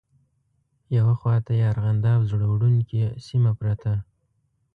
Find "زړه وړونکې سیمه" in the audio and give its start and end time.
2.31-3.51